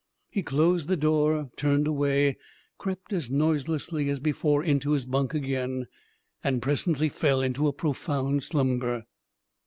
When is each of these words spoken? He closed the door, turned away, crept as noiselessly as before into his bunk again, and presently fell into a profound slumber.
He 0.31 0.41
closed 0.41 0.87
the 0.89 0.97
door, 0.97 1.51
turned 1.55 1.85
away, 1.85 2.37
crept 2.79 3.13
as 3.13 3.29
noiselessly 3.29 4.09
as 4.09 4.19
before 4.19 4.63
into 4.63 4.93
his 4.93 5.05
bunk 5.05 5.35
again, 5.35 5.85
and 6.43 6.59
presently 6.59 7.07
fell 7.07 7.39
into 7.39 7.67
a 7.67 7.71
profound 7.73 8.41
slumber. 8.41 9.05